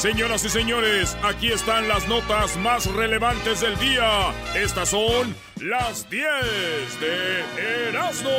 Señoras 0.00 0.42
y 0.46 0.48
señores, 0.48 1.14
aquí 1.22 1.52
están 1.52 1.86
las 1.86 2.08
notas 2.08 2.56
más 2.56 2.86
relevantes 2.86 3.60
del 3.60 3.78
día. 3.78 4.32
Estas 4.54 4.88
son 4.88 5.36
las 5.60 6.08
10 6.08 6.24
de 7.00 7.44
Erasmo. 7.90 8.30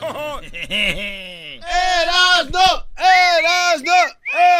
¡Erasmo! 0.52 1.66
¡Erasmo! 2.96 3.92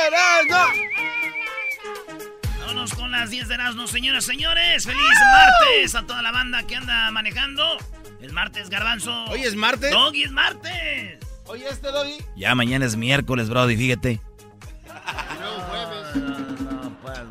¡Erasmo! 0.08 0.58
Vámonos 2.58 2.94
con 2.94 3.12
las 3.12 3.30
10 3.30 3.46
de 3.46 3.54
Erasmo, 3.54 3.86
señoras 3.86 4.24
y 4.24 4.26
señores. 4.26 4.86
¡Feliz 4.86 5.18
martes 5.32 5.94
a 5.94 6.02
toda 6.02 6.20
la 6.20 6.32
banda 6.32 6.64
que 6.64 6.74
anda 6.74 7.12
manejando! 7.12 7.78
Es 8.20 8.32
martes, 8.32 8.70
Garbanzo. 8.70 9.26
¿Hoy 9.26 9.44
es 9.44 9.54
martes? 9.54 9.92
Doggy, 9.92 10.24
es 10.24 10.32
martes. 10.32 11.20
¿Hoy 11.46 11.62
este, 11.62 11.92
Doggy? 11.92 12.18
Ya 12.34 12.56
mañana 12.56 12.86
es 12.86 12.96
miércoles, 12.96 13.48
Brody, 13.48 13.76
fíjate. 13.76 14.20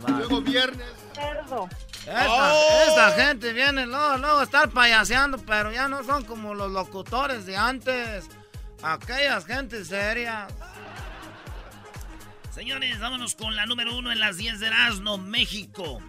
Luego 0.07 0.41
viernes. 0.41 0.87
Cerdo. 1.13 1.69
Esta, 2.01 2.53
Oh. 2.53 2.83
esta 2.87 3.11
gente 3.11 3.53
viene 3.53 3.85
luego, 3.85 4.17
luego 4.17 4.39
a 4.39 4.43
estar 4.43 4.69
payaseando, 4.69 5.37
pero 5.39 5.71
ya 5.71 5.87
no 5.87 6.03
son 6.03 6.25
como 6.25 6.53
los 6.53 6.71
locutores 6.71 7.45
de 7.45 7.55
antes. 7.55 8.25
Aquellas 8.81 9.45
gente 9.45 9.85
seria. 9.85 10.47
Señores, 12.53 12.99
vámonos 12.99 13.35
con 13.35 13.55
la 13.55 13.65
número 13.65 13.95
uno 13.97 14.11
en 14.11 14.19
las 14.19 14.37
10 14.37 14.59
de 14.59 14.67
Erasmo, 14.67 15.17
México. 15.17 16.01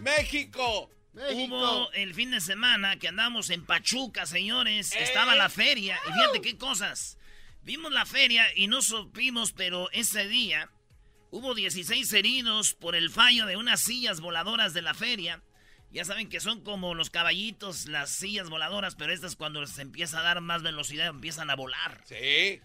México. 0.00 0.90
México. 1.12 1.54
Hubo 1.56 1.92
el 1.92 2.14
fin 2.14 2.30
de 2.30 2.40
semana 2.40 2.96
que 2.98 3.08
andamos 3.08 3.50
en 3.50 3.64
Pachuca, 3.64 4.26
señores. 4.26 4.92
Estaba 4.96 5.34
la 5.34 5.48
feria. 5.48 5.98
Y 6.08 6.12
fíjate 6.12 6.40
qué 6.40 6.56
cosas. 6.56 7.18
Vimos 7.62 7.92
la 7.92 8.06
feria 8.06 8.46
y 8.56 8.66
no 8.68 8.80
supimos, 8.82 9.52
pero 9.52 9.90
ese 9.92 10.26
día 10.26 10.70
hubo 11.30 11.54
16 11.54 12.12
heridos 12.12 12.74
por 12.74 12.94
el 12.94 13.10
fallo 13.10 13.46
de 13.46 13.56
unas 13.56 13.80
sillas 13.80 14.20
voladoras 14.20 14.74
de 14.74 14.82
la 14.82 14.94
feria. 14.94 15.42
Ya 15.90 16.04
saben 16.04 16.28
que 16.28 16.40
son 16.40 16.62
como 16.62 16.94
los 16.94 17.10
caballitos, 17.10 17.88
las 17.88 18.10
sillas 18.10 18.50
voladoras, 18.50 18.94
pero 18.94 19.12
estas 19.12 19.36
cuando 19.36 19.66
se 19.66 19.82
empieza 19.82 20.20
a 20.20 20.22
dar 20.22 20.40
más 20.40 20.62
velocidad 20.62 21.06
empiezan 21.06 21.48
a 21.50 21.56
volar. 21.56 22.02
Sí. 22.04 22.60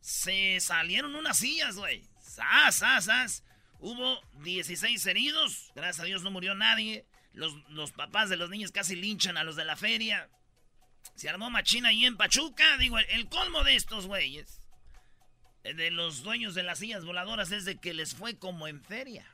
Se 0.00 0.58
salieron 0.60 1.14
unas 1.14 1.38
sillas, 1.38 1.76
güey. 1.76 2.02
¡Sas, 2.20 2.76
sas, 2.76 3.04
sas! 3.04 3.44
Hubo 3.78 4.20
16 4.42 5.06
heridos. 5.06 5.70
Gracias 5.74 6.00
a 6.00 6.04
Dios 6.04 6.22
no 6.22 6.30
murió 6.30 6.54
nadie. 6.54 7.06
Los, 7.32 7.54
los 7.68 7.92
papás 7.92 8.28
de 8.28 8.36
los 8.36 8.50
niños 8.50 8.72
casi 8.72 8.96
linchan 8.96 9.36
a 9.36 9.44
los 9.44 9.54
de 9.54 9.64
la 9.64 9.76
feria. 9.76 10.28
Se 11.14 11.28
armó 11.28 11.50
machina 11.50 11.90
ahí 11.90 12.04
en 12.04 12.16
Pachuca. 12.16 12.76
Digo, 12.78 12.98
el, 12.98 13.06
el 13.10 13.28
colmo 13.28 13.62
de 13.62 13.76
estos 13.76 14.06
güeyes, 14.06 14.57
de 15.74 15.90
los 15.90 16.22
dueños 16.22 16.54
de 16.54 16.62
las 16.62 16.78
sillas 16.78 17.04
voladoras, 17.04 17.50
es 17.52 17.64
de 17.64 17.78
que 17.78 17.94
les 17.94 18.14
fue 18.14 18.38
como 18.38 18.68
en 18.68 18.82
feria. 18.82 19.26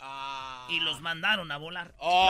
Ah. 0.00 0.66
Y 0.70 0.80
los 0.80 1.00
mandaron 1.00 1.50
a 1.50 1.56
volar. 1.56 1.94
Oh. 1.98 2.28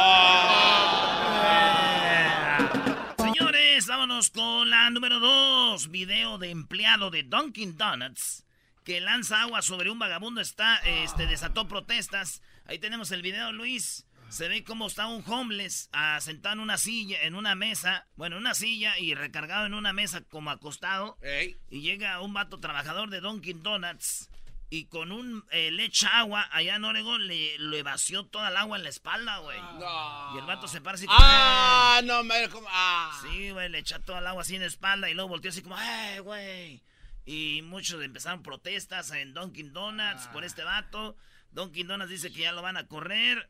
Señores, 3.18 3.86
vámonos 3.86 4.30
con 4.30 4.70
la 4.70 4.90
número 4.90 5.18
2. 5.20 5.90
Video 5.90 6.38
de 6.38 6.50
empleado 6.50 7.10
de 7.10 7.24
Dunkin' 7.24 7.76
Donuts 7.76 8.46
que 8.86 9.00
lanza 9.00 9.42
agua 9.42 9.62
sobre 9.62 9.90
un 9.90 9.98
vagabundo. 9.98 10.40
Está, 10.40 10.76
este, 10.76 11.26
desató 11.26 11.66
protestas. 11.66 12.40
Ahí 12.66 12.78
tenemos 12.78 13.10
el 13.10 13.20
video, 13.20 13.50
Luis. 13.50 14.06
Se 14.28 14.48
ve 14.48 14.64
cómo 14.64 14.86
está 14.88 15.06
un 15.06 15.22
homeless 15.26 15.88
ah, 15.92 16.18
sentado 16.20 16.54
en 16.54 16.60
una 16.60 16.76
silla, 16.78 17.22
en 17.22 17.34
una 17.36 17.54
mesa, 17.54 18.06
bueno, 18.16 18.36
en 18.36 18.42
una 18.42 18.54
silla 18.54 18.98
y 18.98 19.14
recargado 19.14 19.66
en 19.66 19.74
una 19.74 19.92
mesa 19.92 20.22
como 20.22 20.50
acostado. 20.50 21.16
Ey. 21.22 21.56
Y 21.70 21.80
llega 21.80 22.20
un 22.20 22.34
vato 22.34 22.58
trabajador 22.60 23.08
de 23.08 23.20
Dunkin' 23.20 23.62
Donuts 23.62 24.28
y 24.68 24.86
con 24.86 25.12
un 25.12 25.44
eh, 25.52 25.70
le 25.70 25.84
echa 25.84 26.18
agua 26.18 26.48
allá 26.50 26.74
en 26.74 26.84
Oregon 26.84 27.26
le, 27.28 27.56
le 27.58 27.82
vació 27.84 28.26
toda 28.26 28.48
el 28.48 28.56
agua 28.56 28.76
en 28.76 28.82
la 28.82 28.88
espalda, 28.90 29.38
güey. 29.38 29.58
No. 29.60 30.34
Y 30.34 30.38
el 30.38 30.44
vato 30.44 30.66
se 30.68 30.80
para 30.80 30.96
así 30.96 31.06
como, 31.06 31.18
Ah, 31.20 32.00
no, 32.04 32.24
me. 32.24 32.48
como- 32.48 32.68
Ah. 32.70 33.18
Sí, 33.22 33.50
güey, 33.50 33.68
le 33.70 33.78
echa 33.78 34.00
todo 34.00 34.18
el 34.18 34.26
agua 34.26 34.42
así 34.42 34.56
en 34.56 34.62
la 34.62 34.66
espalda 34.66 35.08
y 35.08 35.14
luego 35.14 35.28
volteó 35.28 35.50
así 35.50 35.62
como, 35.62 35.78
¡eh, 35.80 36.18
güey! 36.20 36.82
Y 37.24 37.62
muchos 37.62 38.02
empezaron 38.02 38.42
protestas 38.42 39.12
en 39.12 39.32
Dunkin' 39.34 39.72
Donuts 39.72 40.26
por 40.28 40.44
este 40.44 40.62
vato. 40.64 41.16
Dunkin' 41.52 41.86
Donuts 41.86 42.10
dice 42.10 42.32
que 42.32 42.42
ya 42.42 42.52
lo 42.52 42.60
van 42.60 42.76
a 42.76 42.86
correr. 42.86 43.48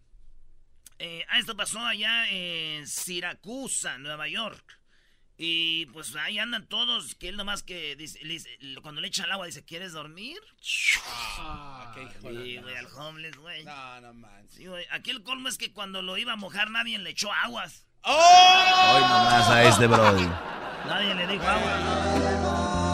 Eh, 0.98 1.24
ah, 1.28 1.38
esto 1.38 1.56
pasó 1.56 1.80
allá 1.84 2.28
en 2.30 2.86
Siracusa, 2.86 3.98
Nueva 3.98 4.28
York. 4.28 4.64
Y 5.38 5.84
pues 5.86 6.16
ahí 6.16 6.38
andan 6.38 6.66
todos, 6.66 7.14
que 7.14 7.28
él 7.28 7.36
nomás 7.36 7.62
que 7.62 7.94
dice, 7.94 8.18
le 8.24 8.34
dice- 8.34 8.48
cuando 8.80 9.02
le 9.02 9.08
echa 9.08 9.24
el 9.24 9.32
agua 9.32 9.44
dice, 9.44 9.62
¿quieres 9.66 9.92
dormir? 9.92 10.38
Ah, 11.38 11.92
qué 11.94 12.04
hijo 12.04 12.32
de 12.32 12.44
Sí, 12.44 12.54
la 12.54 12.62
güey, 12.62 12.76
al 12.76 12.86
homeless, 12.86 13.36
güey. 13.36 13.64
No, 13.64 14.00
no 14.00 14.14
manches. 14.14 14.54
Sí, 14.56 14.66
güey. 14.66 14.86
Aquí 14.90 15.10
el 15.10 15.22
colmo 15.22 15.48
es 15.48 15.58
que 15.58 15.74
cuando 15.74 16.00
lo 16.00 16.16
iba 16.16 16.32
a 16.32 16.36
mojar 16.36 16.70
nadie 16.70 16.98
le 16.98 17.10
echó 17.10 17.30
aguas. 17.30 17.86
¡Oh! 18.00 18.94
Hoy 18.94 19.00
nomás 19.02 19.48
a 19.50 19.64
este 19.64 19.86
Brody. 19.86 20.26
Nadie 20.86 21.14
le 21.14 21.26
dijo 21.26 21.44
agua. 21.46 22.86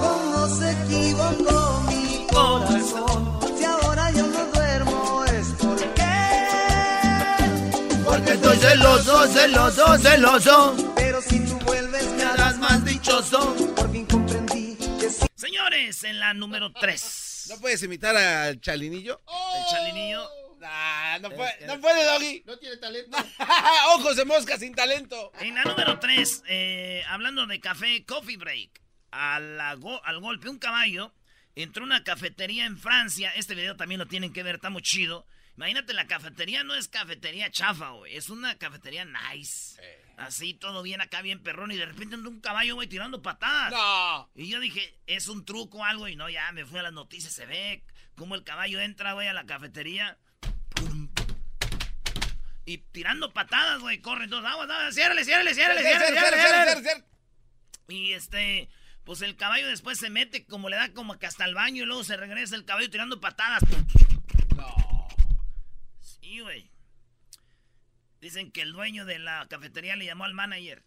¿Cómo 0.00 0.46
se 0.48 0.70
equivocó 0.72 1.67
celoso, 8.78 9.26
celoso, 9.26 9.98
celoso. 9.98 10.94
Pero 10.94 11.20
si 11.20 11.40
tú 11.44 11.58
vuelves 11.60 12.04
me 12.12 12.22
harás 12.22 12.58
más 12.58 12.84
dichoso 12.84 13.54
Por 13.74 13.90
fin 13.90 14.06
comprendí 14.06 14.76
que 15.00 15.10
si 15.10 15.26
Señores, 15.34 16.04
en 16.04 16.20
la 16.20 16.32
número 16.34 16.72
3. 16.72 17.46
¿No 17.50 17.56
puedes 17.60 17.82
imitar 17.82 18.16
al 18.16 18.60
chalinillo? 18.60 19.20
El 19.56 19.64
chalinillo. 19.70 20.28
Nah, 20.60 21.18
no 21.20 21.30
puede, 21.30 21.66
no 21.66 21.80
puede, 21.80 22.04
Doggy. 22.04 22.42
No 22.46 22.58
tiene 22.58 22.76
talento. 22.76 23.16
Ojos 23.96 24.16
de 24.16 24.24
mosca 24.24 24.58
sin 24.58 24.74
talento. 24.74 25.32
En 25.40 25.54
la 25.54 25.64
número 25.64 25.98
3, 25.98 26.42
hablando 27.08 27.46
de 27.46 27.60
café, 27.60 28.04
Coffee 28.04 28.36
Break. 28.36 28.80
A 29.10 29.40
la 29.40 29.74
go- 29.74 30.04
al 30.04 30.20
golpe, 30.20 30.48
un 30.48 30.58
caballo 30.58 31.12
entró 31.54 31.82
a 31.82 31.86
una 31.86 32.04
cafetería 32.04 32.66
en 32.66 32.76
Francia. 32.78 33.32
Este 33.34 33.54
video 33.54 33.76
también 33.76 33.98
lo 33.98 34.06
tienen 34.06 34.32
que 34.32 34.42
ver, 34.44 34.56
está 34.56 34.70
muy 34.70 34.82
chido. 34.82 35.26
Imagínate, 35.58 35.92
la 35.92 36.06
cafetería 36.06 36.62
no 36.62 36.76
es 36.76 36.86
cafetería 36.86 37.50
chafa, 37.50 37.90
güey. 37.90 38.14
Es 38.14 38.30
una 38.30 38.56
cafetería 38.58 39.04
nice. 39.04 39.76
Así, 40.16 40.54
todo 40.54 40.84
bien 40.84 41.00
acá, 41.00 41.20
bien 41.20 41.42
perrón. 41.42 41.72
Y 41.72 41.76
de 41.76 41.84
repente 41.84 42.14
entró 42.14 42.30
un 42.30 42.40
caballo, 42.40 42.76
güey, 42.76 42.86
tirando 42.86 43.22
patadas. 43.22 43.72
No. 43.72 44.30
Y 44.36 44.48
yo 44.48 44.60
dije, 44.60 44.96
es 45.08 45.26
un 45.26 45.44
truco 45.44 45.78
o 45.78 45.84
algo. 45.84 46.06
Y 46.06 46.14
no, 46.14 46.30
ya 46.30 46.52
me 46.52 46.64
fui 46.64 46.78
a 46.78 46.84
las 46.84 46.92
noticias. 46.92 47.32
Se 47.32 47.44
ve 47.44 47.82
cómo 48.14 48.36
el 48.36 48.44
caballo 48.44 48.78
entra, 48.78 49.14
güey, 49.14 49.26
a 49.26 49.32
la 49.32 49.46
cafetería. 49.46 50.16
Pum. 50.76 51.08
Y 52.64 52.78
tirando 52.78 53.32
patadas, 53.32 53.80
güey, 53.80 54.00
corren 54.00 54.30
todos. 54.30 54.44
Aguas, 54.44 54.70
aguas, 54.70 54.94
ciérrale, 54.94 55.24
ciérrale, 55.24 55.54
ciérrale, 55.54 55.82
ciérrale. 55.82 57.04
Y 57.88 58.12
este, 58.12 58.68
pues 59.02 59.22
el 59.22 59.34
caballo 59.34 59.66
después 59.66 59.98
se 59.98 60.08
mete, 60.08 60.46
como 60.46 60.68
le 60.68 60.76
da 60.76 60.92
como 60.92 61.18
que 61.18 61.26
hasta 61.26 61.44
el 61.46 61.54
baño 61.54 61.82
y 61.82 61.86
luego 61.86 62.04
se 62.04 62.16
regresa 62.16 62.54
el 62.54 62.64
caballo 62.64 62.88
tirando 62.90 63.20
patadas. 63.20 63.64
Güey. 66.40 66.70
Dicen 68.20 68.50
que 68.52 68.62
el 68.62 68.72
dueño 68.72 69.04
de 69.04 69.18
la 69.18 69.46
cafetería 69.48 69.96
le 69.96 70.04
llamó 70.04 70.24
al 70.24 70.34
manager. 70.34 70.84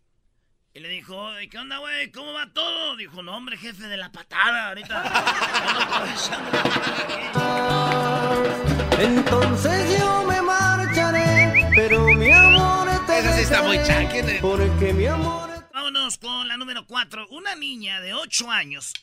Y 0.73 0.79
le 0.79 0.87
dijo, 0.87 1.31
¿qué 1.49 1.57
onda, 1.57 1.79
güey? 1.79 2.11
¿Cómo 2.11 2.31
va 2.33 2.53
todo? 2.53 2.95
Dijo, 2.95 3.21
no, 3.23 3.35
hombre, 3.35 3.57
jefe 3.57 3.87
de 3.87 3.97
la 3.97 4.11
patada. 4.11 4.69
Ahorita. 4.69 5.03
Entonces 8.99 9.99
yo 9.99 10.23
me 10.25 10.41
marcharé, 10.41 11.69
pero 11.75 12.05
mi 12.13 12.31
amor 12.31 12.87
te 13.05 13.19
Esa 13.19 13.35
sí 13.35 13.41
está 13.41 13.63
muy 13.63 13.77
dejaré, 13.77 14.07
chanque. 14.09 14.39
Porque 14.41 14.93
mi 14.93 15.07
amor 15.07 15.49
Vámonos 15.73 16.17
con 16.17 16.47
la 16.47 16.55
número 16.57 16.85
4. 16.85 17.27
Una 17.29 17.55
niña 17.55 17.99
de 17.99 18.13
8 18.13 18.49
años. 18.51 18.93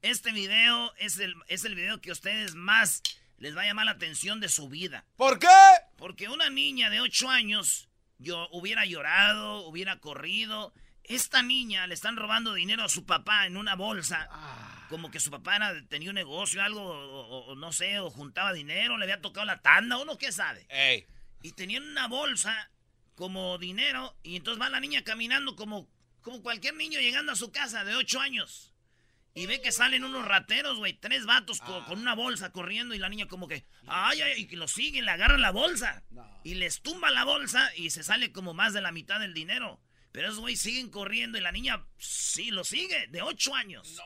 Este 0.00 0.32
video 0.32 0.92
es 0.96 1.18
el, 1.20 1.34
es 1.46 1.64
el 1.64 1.76
video 1.76 2.00
que 2.00 2.10
ustedes 2.10 2.54
más 2.56 3.02
les 3.42 3.56
va 3.56 3.62
a 3.62 3.64
llamar 3.66 3.86
la 3.86 3.90
atención 3.90 4.38
de 4.38 4.48
su 4.48 4.68
vida. 4.68 5.04
¿Por 5.16 5.40
qué? 5.40 5.48
Porque 5.96 6.28
una 6.28 6.48
niña 6.48 6.90
de 6.90 7.00
8 7.00 7.28
años 7.28 7.88
yo 8.18 8.48
hubiera 8.52 8.86
llorado, 8.86 9.66
hubiera 9.66 9.98
corrido. 9.98 10.72
Esta 11.02 11.42
niña 11.42 11.88
le 11.88 11.94
están 11.94 12.14
robando 12.16 12.54
dinero 12.54 12.84
a 12.84 12.88
su 12.88 13.04
papá 13.04 13.46
en 13.46 13.56
una 13.56 13.74
bolsa. 13.74 14.28
Como 14.88 15.10
que 15.10 15.18
su 15.18 15.32
papá 15.32 15.56
era- 15.56 15.84
tenía 15.88 16.10
un 16.10 16.14
negocio, 16.14 16.62
algo, 16.62 16.82
o, 16.84 17.46
o 17.46 17.54
no 17.56 17.72
sé, 17.72 17.98
o 17.98 18.10
juntaba 18.10 18.52
dinero, 18.52 18.96
le 18.96 19.06
había 19.06 19.20
tocado 19.20 19.44
la 19.44 19.60
tanda, 19.60 19.98
uno 19.98 20.16
qué 20.18 20.30
sabe. 20.30 20.64
Ey. 20.68 21.04
Y 21.42 21.50
tenían 21.52 21.82
una 21.82 22.06
bolsa 22.06 22.70
como 23.16 23.58
dinero, 23.58 24.16
y 24.22 24.36
entonces 24.36 24.62
va 24.62 24.68
la 24.70 24.78
niña 24.78 25.02
caminando 25.02 25.56
como, 25.56 25.88
como 26.20 26.42
cualquier 26.42 26.74
niño 26.76 27.00
llegando 27.00 27.32
a 27.32 27.36
su 27.36 27.50
casa 27.50 27.82
de 27.84 27.96
8 27.96 28.20
años. 28.20 28.71
Y 29.34 29.46
ve 29.46 29.62
que 29.62 29.72
salen 29.72 30.04
unos 30.04 30.26
rateros, 30.26 30.76
güey, 30.76 30.92
tres 30.92 31.24
vatos 31.24 31.60
co- 31.60 31.84
con, 31.86 31.98
una 32.00 32.14
bolsa 32.14 32.52
corriendo 32.52 32.94
y 32.94 32.98
la 32.98 33.08
niña 33.08 33.26
como 33.28 33.48
que, 33.48 33.64
ay, 33.86 34.20
ay, 34.20 34.42
y 34.42 34.46
que 34.46 34.56
lo 34.56 34.68
siguen, 34.68 35.06
le 35.06 35.10
agarran 35.10 35.40
la 35.40 35.50
bolsa. 35.50 36.02
Y 36.44 36.54
les 36.56 36.82
tumba 36.82 37.10
la 37.10 37.24
bolsa 37.24 37.70
y 37.76 37.90
se 37.90 38.02
sale 38.02 38.30
como 38.32 38.52
más 38.52 38.74
de 38.74 38.82
la 38.82 38.92
mitad 38.92 39.20
del 39.20 39.32
dinero. 39.32 39.80
Pero 40.12 40.26
esos 40.28 40.40
güey 40.40 40.56
siguen 40.56 40.90
corriendo 40.90 41.38
y 41.38 41.40
la 41.40 41.50
niña 41.52 41.86
sí 41.96 42.50
lo 42.50 42.64
sigue, 42.64 43.06
de 43.06 43.22
8 43.22 43.54
años. 43.54 43.96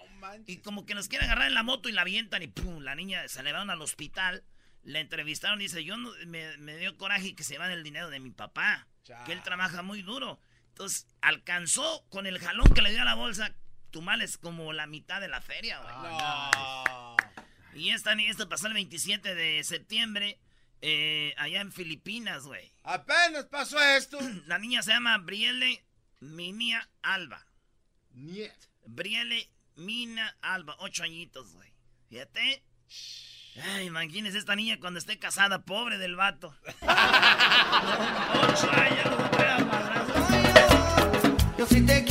Y 0.47 0.59
como 0.59 0.87
que 0.87 0.95
nos 0.95 1.09
quiere 1.09 1.25
agarrar 1.25 1.49
en 1.49 1.55
la 1.55 1.65
moto 1.65 1.89
y 1.89 1.93
la 1.93 2.03
avientan 2.03 2.43
y 2.45 2.47
pum, 2.47 2.83
la 2.85 2.95
niña 2.95 3.27
se 3.27 3.43
le 3.43 3.51
van 3.53 3.69
al 3.71 3.83
hospital. 3.83 4.45
La 4.85 5.01
entrevistaron 5.01 5.61
y 5.61 5.65
dice, 5.65 5.83
yo 5.83 5.97
no- 5.97 6.13
me, 6.27 6.57
me 6.59 6.77
dio 6.77 6.97
coraje 6.97 7.35
que 7.35 7.43
se 7.43 7.59
van 7.59 7.73
el 7.73 7.83
dinero 7.83 8.09
de 8.11 8.21
mi 8.21 8.31
papá, 8.31 8.87
que 9.25 9.33
él 9.33 9.43
trabaja 9.43 9.83
muy 9.83 10.03
duro. 10.03 10.39
Entonces 10.69 11.09
alcanzó 11.21 12.07
con 12.11 12.27
el 12.27 12.39
jalón 12.39 12.73
que 12.73 12.83
le 12.83 12.91
dio 12.93 13.03
a 13.03 13.05
la 13.05 13.15
bolsa, 13.15 13.53
tumales 13.91 14.39
como 14.39 14.73
la 14.73 14.87
mitad 14.87 15.21
de 15.21 15.29
la 15.29 15.41
feria, 15.41 15.79
güey. 15.81 15.95
No. 16.17 17.17
Y 17.75 17.91
esta, 17.91 18.15
ni- 18.15 18.27
esto 18.27 18.49
pasó 18.49 18.67
el 18.69 18.75
27 18.75 19.35
de 19.35 19.63
septiembre 19.65 20.39
eh, 20.83 21.35
allá 21.37 21.61
en 21.61 21.73
Filipinas, 21.73 22.45
güey. 22.45 22.73
Apenas 22.85 23.47
pasó 23.47 23.81
esto. 23.81 24.19
La 24.47 24.59
niña 24.59 24.83
se 24.83 24.93
llama 24.93 25.19
Brielle 25.19 25.85
Minia 26.21 26.89
Alba. 27.03 27.45
Niet. 28.13 28.53
Brielle 28.87 29.51
Mina 29.77 30.37
Alba, 30.41 30.75
ocho 30.79 31.03
añitos, 31.03 31.53
güey. 31.53 31.73
Fíjate. 32.09 32.63
Ay, 33.75 33.87
imagínese 33.87 34.39
esta 34.39 34.55
niña 34.55 34.79
cuando 34.81 34.99
esté 34.99 35.19
casada, 35.19 35.65
pobre 35.65 35.99
del 35.99 36.15
vato. 36.17 36.55
ocho 36.83 38.71
años, 38.71 39.67
madrazos. 39.67 40.27
Yo 41.59 41.67
sí 41.67 41.81
te 41.85 42.05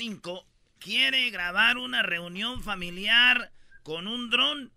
5, 0.00 0.46
quiere 0.78 1.28
grabar 1.28 1.76
una 1.76 2.00
reunión 2.00 2.62
familiar 2.62 3.52
con 3.82 4.08
un 4.08 4.30
dron 4.30 4.72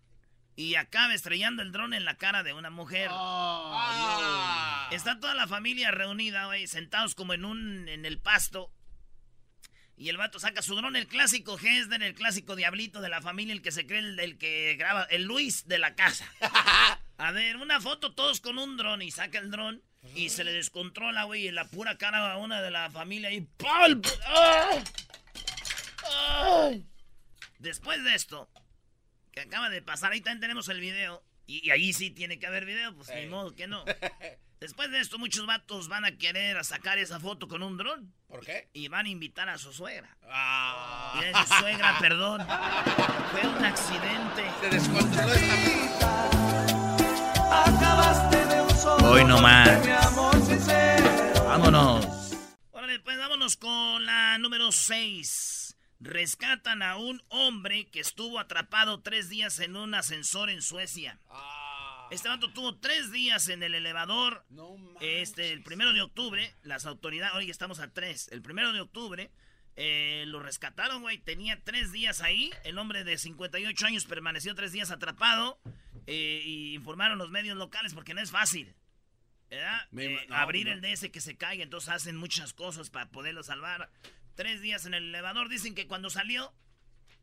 y 0.57 0.75
acaba 0.75 1.13
estrellando 1.13 1.61
el 1.61 1.71
dron 1.71 1.93
en 1.93 2.03
la 2.03 2.17
cara 2.17 2.43
de 2.43 2.51
una 2.51 2.69
mujer. 2.69 3.07
Ah. 3.09 4.89
Está 4.91 5.21
toda 5.21 5.33
la 5.33 5.47
familia 5.47 5.91
reunida, 5.91 6.47
güey, 6.47 6.67
sentados 6.67 7.15
como 7.15 7.33
en 7.33 7.45
un 7.45 7.87
en 7.87 8.05
el 8.05 8.19
pasto. 8.19 8.69
Y 9.95 10.09
el 10.09 10.17
vato 10.17 10.39
saca 10.39 10.61
su 10.61 10.75
dron, 10.75 10.97
el 10.97 11.07
clásico 11.07 11.57
Hesder, 11.57 12.03
el 12.03 12.15
clásico 12.15 12.57
diablito 12.57 12.99
de 12.99 13.07
la 13.07 13.21
familia, 13.21 13.53
el 13.53 13.61
que 13.61 13.71
se 13.71 13.87
cree 13.87 13.99
el, 13.99 14.19
el 14.19 14.37
que 14.37 14.75
graba, 14.75 15.03
el 15.03 15.23
Luis 15.23 15.69
de 15.69 15.79
la 15.79 15.95
casa. 15.95 16.29
A 17.17 17.31
ver, 17.31 17.55
una 17.55 17.79
foto 17.79 18.13
todos 18.13 18.41
con 18.41 18.57
un 18.57 18.75
dron 18.75 19.01
y 19.01 19.09
saca 19.09 19.39
el 19.39 19.51
dron 19.51 19.81
y 20.15 20.27
se 20.27 20.43
le 20.43 20.51
descontrola, 20.51 21.23
güey, 21.23 21.47
en 21.47 21.55
la 21.55 21.63
pura 21.63 21.97
cara 21.97 22.33
a 22.33 22.37
una 22.39 22.61
de 22.61 22.71
la 22.71 22.91
familia 22.91 23.31
y 23.31 23.39
¡pal! 23.39 24.01
¡Ah! 24.27 24.83
¡Ay! 26.11 26.85
Después 27.59 28.03
de 28.03 28.15
esto, 28.15 28.49
que 29.31 29.41
acaba 29.41 29.69
de 29.69 29.81
pasar, 29.81 30.11
ahí 30.11 30.21
también 30.21 30.41
tenemos 30.41 30.69
el 30.69 30.79
video. 30.79 31.23
Y, 31.45 31.67
y 31.67 31.71
ahí 31.71 31.93
sí 31.93 32.09
tiene 32.09 32.39
que 32.39 32.47
haber 32.47 32.65
video, 32.65 32.95
pues 32.95 33.09
ni 33.15 33.25
modo 33.27 33.53
que 33.55 33.67
no. 33.67 33.83
Después 34.63 34.89
de 34.91 35.01
esto, 35.01 35.19
muchos 35.19 35.45
vatos 35.45 35.89
van 35.89 36.05
a 36.05 36.17
querer 36.17 36.57
a 36.57 36.63
sacar 36.63 36.97
esa 36.97 37.19
foto 37.19 37.49
con 37.49 37.63
un 37.63 37.75
dron 37.75 38.13
¿Por 38.29 38.45
qué? 38.45 38.69
y 38.71 38.87
van 38.87 39.07
a 39.07 39.09
invitar 39.09 39.49
a 39.49 39.57
su 39.57 39.73
suegra. 39.73 40.15
Ah. 40.23 41.15
Y 41.15 41.25
a 41.25 41.27
decir, 41.27 41.57
suegra, 41.59 41.97
perdón. 41.99 42.47
Fue 43.31 43.45
un 43.45 43.65
accidente. 43.65 44.49
Se 44.61 44.69
descontroló 44.69 45.33
esta 45.33 46.29
Acabaste 47.65 48.45
de 48.45 48.61
un 48.61 48.69
solo 48.69 49.09
Hoy. 49.09 49.23
Vámonos. 51.43 52.07
Órale, 52.71 52.99
pues 53.01 53.17
vámonos 53.17 53.57
con 53.57 54.05
la 54.05 54.37
número 54.37 54.71
6. 54.71 55.52
Rescatan 56.03 56.83
a 56.83 56.97
un 56.97 57.23
hombre 57.29 57.85
que 57.87 58.01
estuvo 58.01 58.37
atrapado 58.39 58.99
tres 59.01 59.29
días 59.29 59.59
en 59.59 59.75
un 59.77 59.93
ascensor 59.95 60.49
en 60.49 60.61
Suecia. 60.61 61.17
Ah. 61.29 62.07
Este 62.11 62.27
vato 62.27 62.51
tuvo 62.51 62.75
tres 62.75 63.11
días 63.11 63.47
en 63.47 63.63
el 63.63 63.73
elevador. 63.73 64.45
No. 64.49 64.75
Este, 64.99 65.51
el 65.53 65.63
primero 65.63 65.93
de 65.93 66.01
octubre, 66.01 66.53
las 66.63 66.85
autoridades, 66.85 67.33
hoy 67.35 67.49
estamos 67.49 67.79
a 67.79 67.91
tres. 67.91 68.27
El 68.33 68.41
primero 68.41 68.73
de 68.73 68.81
octubre, 68.81 69.31
eh, 69.77 70.25
lo 70.27 70.39
rescataron, 70.41 71.01
güey. 71.01 71.17
Tenía 71.19 71.61
tres 71.63 71.93
días 71.93 72.21
ahí. 72.21 72.51
El 72.65 72.77
hombre 72.79 73.03
de 73.05 73.17
58 73.17 73.85
años 73.85 74.05
permaneció 74.05 74.53
tres 74.55 74.73
días 74.73 74.91
atrapado. 74.91 75.57
eh, 76.05 76.41
y 76.43 76.73
informaron 76.73 77.17
los 77.17 77.31
medios 77.31 77.55
locales 77.57 77.93
porque 77.93 78.13
no 78.13 78.19
es 78.19 78.29
fácil. 78.29 78.75
¿verdad? 79.49 79.87
Me 79.91 80.05
Eh, 80.07 80.25
no, 80.27 80.35
abrir 80.35 80.65
no. 80.67 80.73
el 80.73 80.81
DS 80.81 81.09
que 81.11 81.21
se 81.21 81.37
caiga, 81.37 81.63
entonces 81.63 81.89
hacen 81.89 82.17
muchas 82.17 82.51
cosas 82.51 82.89
para 82.89 83.09
poderlo 83.09 83.41
salvar. 83.41 83.89
Tres 84.35 84.61
días 84.61 84.85
en 84.85 84.93
el 84.93 85.09
elevador. 85.09 85.49
Dicen 85.49 85.75
que 85.75 85.87
cuando 85.87 86.09
salió 86.09 86.53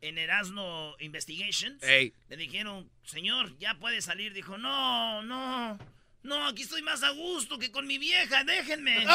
en 0.01 0.17
Erasmo 0.17 0.95
Investigations, 0.99 1.81
Ey. 1.83 2.13
le 2.29 2.37
dijeron, 2.37 2.89
señor, 3.03 3.57
ya 3.59 3.75
puede 3.75 4.01
salir. 4.01 4.33
Dijo, 4.33 4.57
no, 4.57 5.21
no, 5.23 5.77
no, 6.23 6.47
aquí 6.47 6.63
estoy 6.63 6.81
más 6.81 7.03
a 7.03 7.09
gusto 7.11 7.59
que 7.59 7.71
con 7.71 7.85
mi 7.87 7.97
vieja, 7.97 8.43
déjenme. 8.43 9.05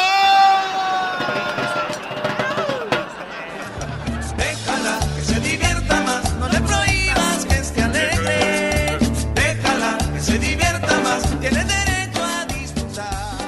Déjala 4.36 4.98
que 5.16 5.22
se 5.22 5.40
divierta 5.40 6.00
más, 6.02 6.32
no 6.34 6.48
le 6.48 6.60
prohíbas 6.60 7.46
que 7.46 7.54
esté 7.56 7.82
alegre. 7.82 8.98
Déjala 9.34 9.98
que 10.14 10.20
se 10.20 10.38
divierta 10.38 11.00
más, 11.00 11.40
tiene 11.40 11.64
derecho 11.64 12.24
a 12.24 12.44
disfrutar. 12.46 13.38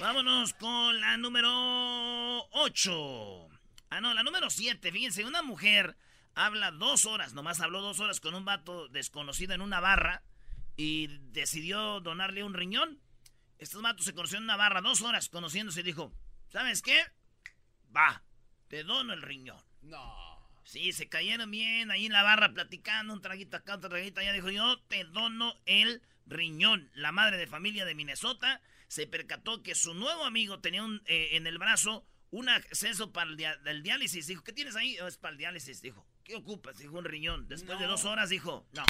Vámonos 0.00 0.54
con 0.54 1.00
la 1.00 1.16
número 1.16 1.50
8. 2.62 3.48
Ah, 3.88 4.00
no, 4.02 4.12
la 4.12 4.22
número 4.22 4.50
7. 4.50 4.92
Fíjense, 4.92 5.24
una 5.24 5.42
mujer 5.42 5.96
habla 6.34 6.70
dos 6.70 7.06
horas, 7.06 7.32
nomás 7.32 7.60
habló 7.60 7.80
dos 7.80 8.00
horas 8.00 8.20
con 8.20 8.34
un 8.34 8.44
vato 8.44 8.88
desconocido 8.88 9.54
en 9.54 9.62
una 9.62 9.80
barra 9.80 10.22
y 10.76 11.06
decidió 11.32 12.00
donarle 12.00 12.44
un 12.44 12.52
riñón. 12.52 13.00
Estos 13.58 13.80
vatos 13.80 14.04
se 14.04 14.14
conocieron 14.14 14.42
en 14.44 14.50
una 14.50 14.56
barra 14.56 14.82
dos 14.82 15.00
horas 15.00 15.30
conociéndose 15.30 15.80
y 15.80 15.84
dijo, 15.84 16.12
¿sabes 16.48 16.82
qué? 16.82 17.02
Va, 17.96 18.22
te 18.68 18.84
dono 18.84 19.14
el 19.14 19.22
riñón. 19.22 19.62
No. 19.80 20.50
Sí, 20.62 20.92
se 20.92 21.08
cayeron 21.08 21.50
bien 21.50 21.90
ahí 21.90 22.06
en 22.06 22.12
la 22.12 22.22
barra 22.22 22.52
platicando, 22.52 23.14
un 23.14 23.22
traguito 23.22 23.56
acá, 23.56 23.76
otro 23.76 23.88
traguito 23.88 24.20
allá. 24.20 24.32
Dijo, 24.32 24.50
yo 24.50 24.78
te 24.82 25.04
dono 25.04 25.54
el 25.64 26.02
riñón. 26.26 26.90
La 26.92 27.10
madre 27.10 27.38
de 27.38 27.46
familia 27.46 27.86
de 27.86 27.94
Minnesota 27.94 28.60
se 28.86 29.06
percató 29.06 29.62
que 29.62 29.74
su 29.74 29.94
nuevo 29.94 30.26
amigo 30.26 30.60
tenía 30.60 30.84
un, 30.84 31.02
eh, 31.06 31.30
en 31.32 31.46
el 31.46 31.56
brazo 31.56 32.06
un 32.30 32.48
acceso 32.48 33.12
para 33.12 33.30
el, 33.30 33.36
dia- 33.36 33.56
del 33.58 33.82
diálisis. 33.82 34.26
Dijo, 34.26 34.42
¿qué 34.44 34.52
tienes 34.52 34.76
ahí? 34.76 34.98
"Oh, 35.00 35.06
es 35.06 35.16
para 35.18 35.32
el 35.32 35.38
diálisis. 35.38 35.82
Dijo, 35.82 36.06
¿qué 36.24 36.36
ocupas? 36.36 36.78
Dijo, 36.78 36.96
un 36.98 37.04
riñón. 37.04 37.48
Después 37.48 37.78
de 37.78 37.86
dos 37.86 38.04
horas 38.04 38.28
dijo, 38.30 38.66
no, 38.72 38.84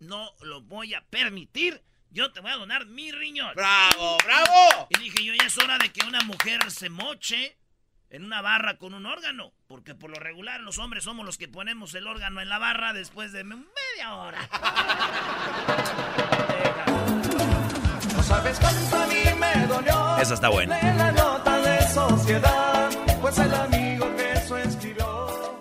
no 0.00 0.30
lo 0.42 0.62
voy 0.62 0.94
a 0.94 1.04
permitir. 1.04 1.82
Yo 2.10 2.30
te 2.32 2.40
voy 2.40 2.50
a 2.50 2.56
donar 2.56 2.84
mi 2.86 3.10
riñón. 3.12 3.54
¡Bravo, 3.54 4.18
bravo! 4.24 4.86
Y 4.90 4.98
dije 4.98 5.24
yo, 5.24 5.32
ya 5.34 5.46
es 5.46 5.56
hora 5.58 5.78
de 5.78 5.90
que 5.92 6.04
una 6.06 6.20
mujer 6.22 6.70
se 6.70 6.88
moche 6.90 7.56
en 8.10 8.24
una 8.24 8.42
barra 8.42 8.76
con 8.76 8.92
un 8.94 9.06
órgano. 9.06 9.54
Porque 9.66 9.94
por 9.94 10.10
lo 10.10 10.16
regular 10.16 10.60
los 10.60 10.76
hombres 10.78 11.04
somos 11.04 11.24
los 11.24 11.38
que 11.38 11.48
ponemos 11.48 11.94
el 11.94 12.06
órgano 12.06 12.40
en 12.42 12.50
la 12.50 12.58
barra 12.58 12.92
después 12.92 13.32
de 13.32 13.44
media 13.44 14.14
hora. 14.14 14.48
No 18.22 18.28
sabes 18.28 18.56
cuánto 18.60 18.96
a 18.96 19.06
mí 19.08 19.16
me 19.36 19.66
dolió. 19.66 20.16
Esa 20.18 20.34
está 20.34 20.48
buena. 20.48 20.78
En 20.78 20.96
la 20.96 21.10
nota 21.10 21.60
de 21.60 21.88
sociedad, 21.88 22.88
pues 23.20 23.36
el 23.36 23.52
amigo 23.52 24.14
que 24.14 24.32
eso 24.34 24.56
escribió. 24.58 25.58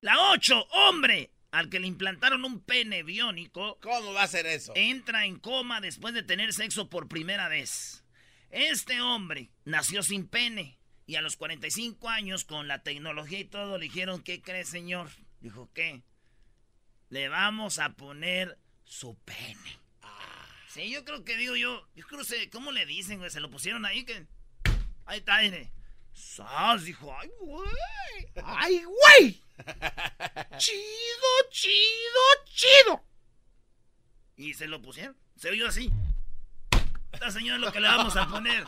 La 0.00 0.32
8, 0.32 0.66
hombre, 0.88 1.30
al 1.52 1.70
que 1.70 1.78
le 1.78 1.86
implantaron 1.86 2.44
un 2.44 2.58
pene 2.58 3.04
biónico, 3.04 3.78
¿Cómo 3.80 4.14
va 4.14 4.24
a 4.24 4.26
ser 4.26 4.46
eso? 4.46 4.72
entra 4.74 5.26
en 5.26 5.38
coma 5.38 5.80
después 5.80 6.12
de 6.12 6.24
tener 6.24 6.52
sexo 6.52 6.90
por 6.90 7.06
primera 7.06 7.46
vez. 7.46 8.04
Este 8.50 9.00
hombre 9.00 9.52
nació 9.64 10.02
sin 10.02 10.26
pene 10.26 10.80
y 11.06 11.14
a 11.14 11.22
los 11.22 11.36
45 11.36 12.08
años, 12.08 12.42
con 12.44 12.66
la 12.66 12.82
tecnología 12.82 13.38
y 13.38 13.44
todo, 13.44 13.78
le 13.78 13.84
dijeron, 13.84 14.24
¿qué 14.24 14.42
cree, 14.42 14.64
señor? 14.64 15.08
Dijo, 15.38 15.70
¿qué? 15.72 16.02
Le 17.10 17.28
vamos 17.28 17.78
a 17.78 17.90
poner 17.90 18.58
su 18.82 19.14
pene. 19.18 19.81
Sí, 20.72 20.90
yo 20.90 21.04
creo 21.04 21.22
que 21.22 21.36
digo 21.36 21.54
yo, 21.54 21.86
yo 21.94 22.06
creo 22.06 22.24
que, 22.24 22.48
¿cómo 22.48 22.72
le 22.72 22.86
dicen, 22.86 23.18
güey? 23.18 23.30
Se 23.30 23.40
lo 23.40 23.50
pusieron 23.50 23.84
ahí 23.84 24.04
que... 24.04 24.26
Ahí 25.04 25.18
está, 25.18 25.42
mire. 25.42 25.70
¡Sas! 26.14 26.84
Dijo, 26.84 27.14
¡ay, 27.14 27.30
güey! 27.40 28.32
¡Ay, 28.42 28.82
güey! 28.84 29.42
¡Chido, 30.56 31.30
chido, 31.50 32.22
chido! 32.46 33.04
Y 34.36 34.54
se 34.54 34.66
lo 34.66 34.80
pusieron. 34.80 35.14
Se 35.36 35.50
oyó 35.50 35.68
así. 35.68 35.90
Esta 37.12 37.30
señora 37.30 37.58
lo 37.58 37.70
que 37.70 37.80
le 37.80 37.88
vamos 37.88 38.16
a 38.16 38.26
poner. 38.26 38.64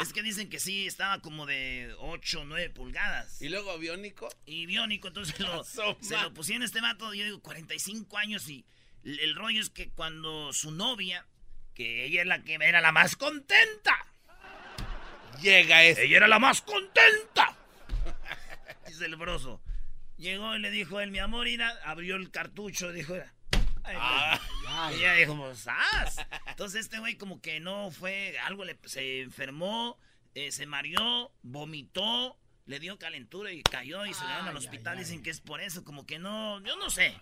Es 0.00 0.12
que 0.12 0.22
dicen 0.22 0.50
que 0.50 0.60
sí, 0.60 0.86
estaba 0.86 1.22
como 1.22 1.46
de 1.46 1.94
8 2.00 2.40
o 2.42 2.44
9 2.44 2.68
pulgadas. 2.68 3.40
¿Y 3.40 3.48
luego 3.48 3.78
biónico? 3.78 4.28
Y 4.44 4.66
biónico, 4.66 5.08
entonces 5.08 5.40
lo, 5.40 5.64
se 6.00 6.16
lo 6.18 6.34
pusieron 6.34 6.62
este 6.62 6.82
vato, 6.82 7.14
yo 7.14 7.24
digo 7.24 7.40
45 7.40 8.18
años 8.18 8.46
y 8.50 8.66
el 9.04 9.34
rollo 9.34 9.60
es 9.60 9.70
que 9.70 9.88
cuando 9.90 10.52
su 10.52 10.70
novia, 10.72 11.26
que 11.76 12.04
ella 12.06 12.22
es 12.22 12.26
la 12.26 12.42
que 12.42 12.54
era 12.54 12.80
la 12.80 12.90
más 12.90 13.14
contenta, 13.16 13.94
Llega 15.40 15.84
ese. 15.84 16.04
ella 16.04 16.16
era 16.16 16.28
la 16.28 16.38
más 16.38 16.62
contenta, 16.62 17.54
dice 18.86 19.04
el 19.04 19.16
broso, 19.16 19.60
llegó 20.16 20.56
y 20.56 20.58
le 20.60 20.70
dijo 20.70 20.98
él, 21.00 21.10
mi 21.10 21.18
amor, 21.18 21.46
ira, 21.46 21.72
abrió 21.84 22.16
el 22.16 22.30
cartucho, 22.30 22.90
dijo. 22.92 23.14
Ay, 23.84 23.96
pues, 24.64 24.96
y 24.96 25.00
ella 25.00 25.12
dijo, 25.14 25.36
pues, 25.36 25.58
"Sas". 25.60 26.26
Entonces 26.48 26.80
este 26.86 26.98
güey 26.98 27.16
como 27.16 27.40
que 27.40 27.60
no 27.60 27.90
fue, 27.92 28.36
algo 28.40 28.64
le, 28.64 28.76
se 28.86 29.20
enfermó, 29.20 29.96
eh, 30.34 30.50
se 30.50 30.66
mareó, 30.66 31.30
vomitó, 31.42 32.36
le 32.64 32.80
dio 32.80 32.98
calentura 32.98 33.52
y 33.52 33.62
cayó 33.62 34.04
y 34.06 34.12
se 34.14 34.22
lo 34.22 34.26
llevaron 34.28 34.48
al 34.48 34.56
hospital. 34.56 34.98
Dicen 34.98 35.22
que 35.22 35.30
es 35.30 35.40
por 35.40 35.60
eso, 35.60 35.84
como 35.84 36.04
que 36.04 36.18
no, 36.18 36.60
yo 36.64 36.76
no 36.76 36.90
sé. 36.90 37.14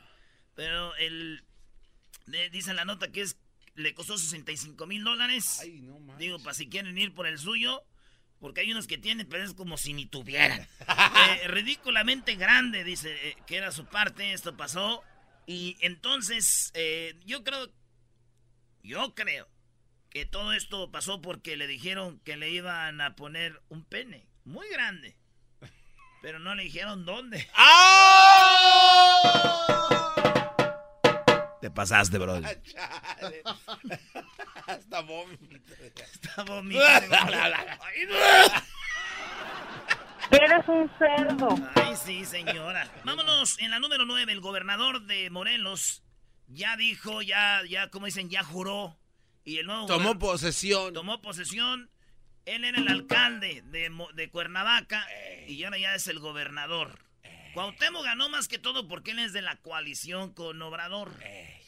Pero 0.55 0.95
el, 0.97 1.45
le- 2.27 2.49
dice 2.49 2.71
en 2.71 2.77
la 2.77 2.85
nota 2.87 3.13
que 3.13 3.21
es, 3.21 3.37
le 3.75 3.95
costó 3.95 4.17
65 4.19 4.87
mil 4.87 5.05
dólares. 5.05 5.61
Ay, 5.61 5.81
no 5.81 5.99
manches. 5.99 6.19
Digo, 6.19 6.39
para 6.39 6.55
si 6.55 6.69
quieren 6.69 6.97
ir 6.99 7.15
por 7.15 7.27
el 7.27 7.39
suyo. 7.39 7.85
Porque 8.41 8.61
hay 8.61 8.73
unos 8.73 8.87
que 8.87 8.99
tienen, 8.99 9.27
pero 9.27 9.43
es 9.43 9.55
como 9.55 9.79
si 9.79 9.95
ni 9.95 10.07
tuvieran. 10.07 10.69
Eh, 11.27 11.49
ridículamente 11.49 12.35
grande, 12.35 12.85
dice, 12.85 13.17
eh, 13.29 13.37
que 13.47 13.57
era 13.57 13.73
su 13.73 13.87
parte, 13.87 14.35
esto 14.35 14.57
pasó. 14.57 15.03
Y 15.47 15.77
entonces, 15.81 16.71
eh, 16.75 17.19
yo 17.25 17.43
creo, 17.43 17.73
yo 18.83 19.15
creo 19.15 19.49
que 20.11 20.27
todo 20.27 20.53
esto 20.53 20.91
pasó 20.91 21.23
porque 21.23 21.57
le 21.57 21.67
dijeron 21.67 22.21
que 22.21 22.37
le 22.37 22.51
iban 22.51 23.01
a 23.01 23.17
poner 23.17 23.63
un 23.69 23.85
pene 23.85 24.27
muy 24.45 24.69
grande. 24.69 25.17
Pero 26.21 26.39
no 26.39 26.55
le 26.55 26.65
dijeron 26.65 27.05
dónde. 27.05 27.49
Te 31.65 31.71
pasaste, 31.71 32.19
bro. 32.19 32.35
Vómito. 35.07 35.73
Está. 35.81 36.45
Eres 40.31 40.69
un 40.69 40.91
cerdo. 40.99 41.49
Ay, 41.75 41.97
sí, 41.97 42.27
señora. 42.27 42.87
Vámonos, 43.05 43.59
en 43.61 43.71
la 43.71 43.79
número 43.79 44.05
9, 44.05 44.31
el 44.31 44.43
gobernador 44.43 45.07
de 45.07 45.31
Morelos 45.31 46.03
ya 46.49 46.77
dijo, 46.77 47.23
ya, 47.23 47.63
ya, 47.67 47.89
como 47.89 48.05
dicen, 48.05 48.29
ya 48.29 48.45
juró. 48.45 48.99
Y 49.43 49.57
el 49.57 49.65
nuevo 49.65 49.87
Tomó 49.87 50.19
posesión. 50.19 50.93
tomó 50.93 51.23
posesión. 51.23 51.89
Él 52.45 52.65
era 52.65 52.79
el 52.79 52.89
alcalde 52.89 53.63
de, 53.69 53.91
de 54.13 54.29
Cuernavaca 54.29 55.07
y 55.49 55.65
ahora 55.65 55.79
ya 55.79 55.95
es 55.95 56.09
el 56.09 56.19
gobernador. 56.19 57.04
Cuauhtémoc 57.55 58.05
ganó 58.05 58.29
más 58.29 58.49
que 58.49 58.59
todo 58.59 58.89
porque 58.89 59.13
él 59.13 59.21
es 59.21 59.33
de 59.33 59.41
la 59.41 59.57
coalición 59.57 60.35
con 60.35 60.61
Obrador. 60.61 61.17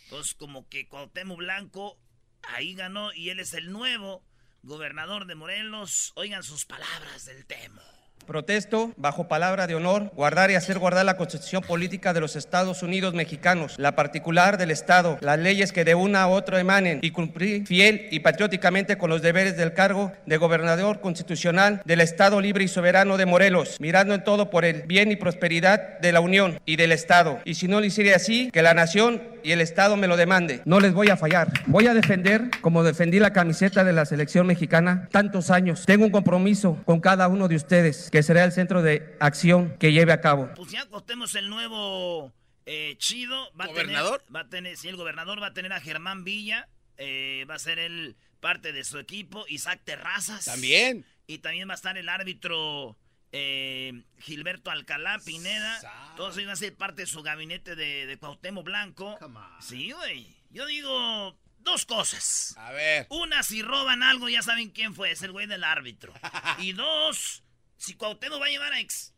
Entonces, 0.04 0.34
como 0.34 0.68
que 0.68 0.88
Cuauhtémoc 0.88 1.38
Blanco 1.38 1.96
ahí 2.42 2.74
ganó 2.74 3.12
y 3.12 3.30
él 3.30 3.38
es 3.38 3.54
el 3.54 3.70
nuevo 3.70 4.24
gobernador 4.62 5.26
de 5.26 5.36
Morelos. 5.36 6.12
Oigan 6.16 6.42
sus 6.42 6.66
palabras 6.66 7.24
del 7.24 7.46
tema. 7.46 7.82
Protesto, 8.26 8.92
bajo 8.96 9.28
palabra 9.28 9.68
de 9.68 9.76
honor, 9.76 10.10
guardar 10.14 10.50
y 10.50 10.56
hacer 10.56 10.80
guardar 10.80 11.04
la 11.06 11.16
Constitución 11.16 11.62
Política 11.62 12.12
de 12.12 12.20
los 12.20 12.34
Estados 12.34 12.82
Unidos 12.82 13.14
Mexicanos, 13.14 13.76
la 13.78 13.94
particular 13.94 14.58
del 14.58 14.72
Estado, 14.72 15.16
las 15.20 15.38
leyes 15.38 15.72
que 15.72 15.84
de 15.84 15.94
una 15.94 16.22
a 16.22 16.28
otra 16.28 16.58
emanen, 16.58 16.98
y 17.02 17.12
cumplir 17.12 17.66
fiel 17.66 18.08
y 18.10 18.20
patrióticamente 18.20 18.98
con 18.98 19.10
los 19.10 19.22
deberes 19.22 19.56
del 19.56 19.74
cargo 19.74 20.12
de 20.26 20.36
gobernador 20.38 21.00
constitucional 21.00 21.82
del 21.84 22.00
Estado 22.00 22.40
libre 22.40 22.64
y 22.64 22.68
soberano 22.68 23.16
de 23.16 23.26
Morelos, 23.26 23.76
mirando 23.78 24.12
en 24.12 24.24
todo 24.24 24.50
por 24.50 24.64
el 24.64 24.82
bien 24.82 25.12
y 25.12 25.16
prosperidad 25.16 26.00
de 26.00 26.12
la 26.12 26.20
Unión 26.20 26.58
y 26.66 26.76
del 26.76 26.90
Estado. 26.90 27.40
Y 27.44 27.54
si 27.54 27.68
no 27.68 27.78
lo 27.78 27.86
hiciera 27.86 28.16
así, 28.16 28.50
que 28.50 28.62
la 28.62 28.74
nación 28.74 29.22
y 29.46 29.52
el 29.52 29.60
Estado 29.60 29.96
me 29.96 30.08
lo 30.08 30.16
demande. 30.16 30.60
No 30.64 30.80
les 30.80 30.92
voy 30.92 31.08
a 31.08 31.16
fallar. 31.16 31.52
Voy 31.68 31.86
a 31.86 31.94
defender, 31.94 32.50
como 32.62 32.82
defendí 32.82 33.20
la 33.20 33.32
camiseta 33.32 33.84
de 33.84 33.92
la 33.92 34.04
selección 34.04 34.44
mexicana 34.44 35.08
tantos 35.12 35.52
años. 35.52 35.86
Tengo 35.86 36.04
un 36.04 36.10
compromiso 36.10 36.82
con 36.84 36.98
cada 36.98 37.28
uno 37.28 37.46
de 37.46 37.54
ustedes, 37.54 38.10
que 38.10 38.24
será 38.24 38.42
el 38.42 38.50
centro 38.50 38.82
de 38.82 39.14
acción 39.20 39.76
que 39.78 39.92
lleve 39.92 40.12
a 40.12 40.20
cabo. 40.20 40.50
Pues 40.56 40.72
ya 40.72 40.80
es 41.24 41.34
el 41.36 41.48
nuevo 41.48 42.32
eh, 42.66 42.96
chido. 42.98 43.36
Va 43.52 43.68
¿Gobernador? 43.68 44.14
A 44.14 44.18
tener, 44.18 44.34
va 44.36 44.40
a 44.40 44.48
tener, 44.48 44.76
sí, 44.76 44.88
el 44.88 44.96
gobernador 44.96 45.40
va 45.40 45.46
a 45.46 45.54
tener 45.54 45.72
a 45.72 45.80
Germán 45.80 46.24
Villa. 46.24 46.66
eh, 46.98 47.46
va 47.48 47.54
a 47.54 47.60
ser 47.60 47.78
él 47.78 48.16
parte 48.40 48.72
de 48.72 48.82
su 48.82 48.98
equipo. 48.98 49.44
Isaac 49.48 49.80
Terrazas. 49.84 50.46
También. 50.46 51.04
Y 51.28 51.38
también 51.38 51.68
va 51.68 51.74
a 51.74 51.76
estar 51.76 51.96
el 51.96 52.08
árbitro 52.08 52.96
eh, 53.32 53.92
Gilberto 54.18 54.70
Alcalá 54.70 55.18
Pineda. 55.24 55.80
Sa- 55.80 56.14
Todos 56.16 56.36
ellos 56.36 56.46
van 56.48 56.52
a 56.54 56.56
ser 56.56 56.74
parte 56.76 57.02
de 57.02 57.06
su 57.06 57.22
gabinete 57.22 57.74
de, 57.76 58.06
de 58.06 58.18
Cuauhtémoc 58.18 58.64
Blanco. 58.64 59.18
Sí, 59.60 59.92
güey. 59.92 60.34
Yo 60.50 60.64
digo 60.66 61.36
dos 61.58 61.84
cosas. 61.84 62.54
A 62.58 62.70
ver. 62.72 63.06
Una, 63.10 63.42
si 63.42 63.60
roban 63.62 64.02
algo, 64.02 64.28
ya 64.28 64.42
saben 64.42 64.70
quién 64.70 64.94
fue, 64.94 65.10
es 65.10 65.22
el 65.22 65.32
güey 65.32 65.46
del 65.46 65.64
árbitro. 65.64 66.12
Y 66.58 66.72
dos, 66.72 67.42
si 67.76 67.94
Cuauhtémoc 67.94 68.40
va 68.40 68.46
a 68.46 68.50
llevar 68.50 68.72
a 68.72 68.80
ex 68.80 69.12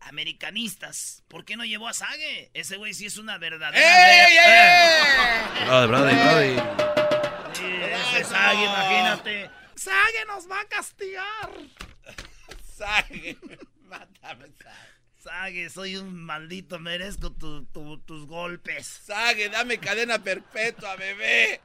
americanistas, 0.00 1.22
¿por 1.28 1.44
qué 1.44 1.56
no 1.56 1.64
llevó 1.64 1.86
a 1.88 1.92
Sage? 1.92 2.50
Ese 2.54 2.76
güey 2.76 2.92
sí 2.94 3.06
es 3.06 3.18
una 3.18 3.38
verdadera... 3.38 3.78
¡Ey, 3.78 4.26
ey, 4.30 4.36
ver- 4.36 5.58
ey! 5.58 5.66
Brody, 5.66 5.86
brody, 5.88 6.14
brody. 6.14 7.54
Sí, 7.54 7.64
ese 8.16 8.24
Sage, 8.24 8.64
imagínate. 8.64 9.50
Sage 9.76 10.24
nos 10.26 10.50
va 10.50 10.60
a 10.60 10.64
castigar. 10.68 11.50
Sague. 12.86 13.36
Mátame, 13.84 14.46
Sague. 14.62 14.92
Sage, 15.22 15.70
soy 15.70 15.96
un 15.96 16.14
maldito, 16.24 16.78
merezco 16.80 17.30
tu- 17.32 17.64
tu- 17.66 17.98
tus 17.98 18.26
golpes. 18.26 18.86
Sague, 19.04 19.48
dame 19.48 19.78
cadena 19.78 20.18
perpetua, 20.18 20.96
bebé. 20.96 21.60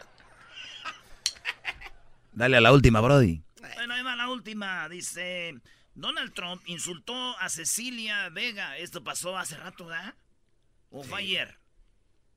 Dale 2.33 2.57
a 2.57 2.61
la 2.61 2.71
última, 2.71 3.01
Brody. 3.01 3.41
Bueno, 3.59 3.93
ahí 3.95 4.03
va 4.03 4.15
la 4.15 4.29
última. 4.29 4.87
Dice, 4.89 5.55
Donald 5.95 6.33
Trump 6.33 6.61
insultó 6.67 7.37
a 7.39 7.49
Cecilia 7.49 8.29
Vega. 8.29 8.77
Esto 8.77 9.03
pasó 9.03 9.35
hace 9.37 9.57
rato, 9.57 9.87
¿verdad? 9.87 10.13
¿O 10.91 11.03
fue 11.03 11.19
ayer? 11.21 11.57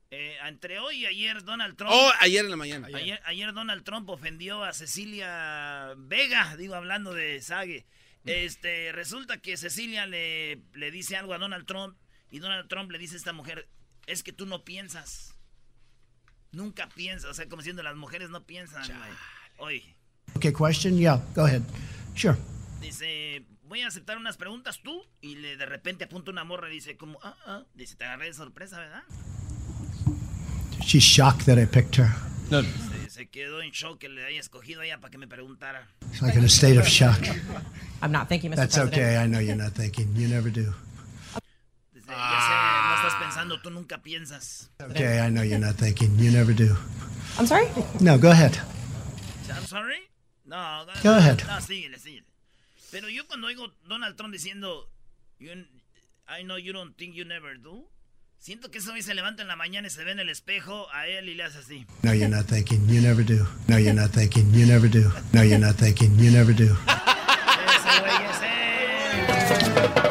Eh, 0.09 0.37
entre 0.45 0.79
hoy 0.79 0.97
y 1.03 1.05
ayer 1.05 1.43
Donald 1.43 1.77
Trump... 1.77 1.91
Oh, 1.93 2.11
ayer 2.19 2.43
en 2.43 2.51
la 2.51 2.57
mañana. 2.57 2.87
ayer, 2.93 3.21
ayer 3.25 3.53
Donald 3.53 3.83
Trump 3.83 4.09
ofendió 4.09 4.63
a 4.63 4.73
Cecilia 4.73 5.93
Vega, 5.97 6.55
digo, 6.57 6.75
hablando 6.75 7.13
de 7.13 7.39
Sage. 7.41 7.85
Este, 8.25 8.91
resulta 8.91 9.37
que 9.37 9.57
Cecilia 9.57 10.05
le, 10.05 10.61
le 10.73 10.91
dice 10.91 11.17
algo 11.17 11.33
a 11.33 11.39
Donald 11.39 11.65
Trump 11.65 11.97
y 12.29 12.39
Donald 12.39 12.67
Trump 12.69 12.91
le 12.91 12.99
dice 12.99 13.15
a 13.15 13.17
esta 13.17 13.33
mujer, 13.33 13.67
es 14.07 14.23
que 14.23 14.31
tú 14.31 14.45
no 14.45 14.63
piensas. 14.63 15.35
Nunca 16.51 16.89
piensas, 16.89 17.31
o 17.31 17.33
sea, 17.33 17.47
como 17.47 17.61
diciendo, 17.61 17.81
las 17.83 17.95
mujeres 17.95 18.29
no 18.29 18.45
piensan. 18.45 18.83
Oye. 19.57 19.95
Okay, 20.35 20.53
question? 20.53 20.97
Yeah, 20.97 21.21
go 21.35 21.45
ahead. 21.45 21.61
Sure. 22.15 22.37
Dice, 22.81 23.45
voy 23.63 23.81
a 23.81 23.87
aceptar 23.87 24.17
unas 24.17 24.37
preguntas 24.37 24.81
tú. 24.83 25.03
Y 25.21 25.35
le, 25.35 25.57
de 25.57 25.65
repente 25.65 26.05
apunta 26.05 26.31
una 26.31 26.43
morra 26.43 26.69
y 26.69 26.73
dice, 26.73 26.97
como, 26.97 27.19
ah, 27.23 27.35
ah. 27.45 27.63
Dice, 27.73 27.95
te 27.95 28.05
agarré 28.05 28.25
de 28.27 28.33
sorpresa, 28.33 28.79
¿verdad? 28.79 29.03
She's 30.81 31.03
shocked 31.03 31.45
that 31.45 31.57
I 31.57 31.65
picked 31.65 31.97
her. 31.97 32.09
Se, 32.49 33.00
se 33.21 33.29
quedó 33.29 33.61
en 33.61 33.69
shock 33.71 33.99
que 33.99 34.09
le 34.09 34.25
haya 34.25 34.39
escogido 34.39 34.81
a 34.81 34.85
ella 34.85 34.97
para 34.99 35.11
que 35.11 35.17
me 35.19 35.27
preguntara. 35.27 35.87
It's 36.09 36.21
like 36.23 36.35
in 36.37 36.43
a 36.43 36.49
state 36.49 36.77
of 36.79 36.87
shock. 36.87 37.19
I'm 38.01 38.11
not 38.11 38.27
thinking, 38.27 38.49
Mr. 38.51 38.55
That's 38.55 38.75
President. 38.75 38.93
okay. 38.99 39.17
I 39.17 39.27
know 39.27 39.39
you're 39.39 39.55
not 39.55 39.73
thinking. 39.73 40.15
You 40.15 40.27
never 40.27 40.49
do. 40.49 40.73
Dice, 41.93 42.07
ya 42.07 42.39
sé, 42.41 42.89
no 42.89 42.95
estás 42.95 43.15
pensando, 43.21 43.61
tú 43.61 43.69
nunca 43.69 43.99
piensas. 44.01 44.71
Okay, 44.81 45.19
I 45.19 45.29
know 45.29 45.43
you're 45.43 45.59
not 45.59 45.75
thinking. 45.75 46.17
You 46.17 46.31
never 46.31 46.53
do. 46.53 46.75
I'm 47.37 47.45
sorry? 47.45 47.67
No, 47.99 48.17
go 48.17 48.31
ahead. 48.31 48.57
I'm 49.53 49.65
sorry. 49.67 49.99
No, 50.45 50.83
no, 50.85 50.93
Go 51.03 51.15
ahead. 51.17 51.43
No, 51.45 51.61
síguele, 51.61 51.99
síguele. 51.99 52.25
Pero 52.91 53.07
yo 53.07 53.25
cuando 53.27 53.47
oigo 53.47 53.71
Donald 53.87 54.17
Trump 54.17 54.33
diciendo, 54.33 54.89
"You- 55.39 55.67
I 56.27 56.41
know 56.43 56.57
you 56.57 56.73
don't 56.73 56.97
think 56.97 57.13
you 57.15 57.23
never 57.23 57.55
do. 57.55 57.87
Siento 58.41 58.71
que 58.71 58.79
ese 58.79 58.89
güey 58.89 59.03
se 59.03 59.13
levanta 59.13 59.43
en 59.43 59.47
la 59.47 59.55
mañana 59.55 59.85
y 59.85 59.91
se 59.91 60.03
ve 60.03 60.13
en 60.13 60.19
el 60.19 60.27
espejo 60.27 60.87
a 60.91 61.05
él 61.05 61.29
y 61.29 61.35
le 61.35 61.43
hace 61.43 61.59
así. 61.59 61.85
No, 62.01 62.11
you're 62.11 62.27
not 62.27 62.47
thinking. 62.47 62.87
You 62.87 62.99
never 62.99 63.23
do. 63.23 63.45
No, 63.67 63.77
you're 63.77 63.93
not 63.93 64.09
thinking. 64.09 64.51
You 64.51 64.65
never 64.65 64.89
do. 64.89 65.11
No, 65.31 65.43
you're 65.43 65.59
not 65.59 65.75
thinking. 65.75 66.17
You 66.17 66.31
never 66.31 66.51
do. 66.51 66.63
Ese 67.75 67.99
güey 68.01 68.25
es 68.25 68.41
él. 68.41 70.10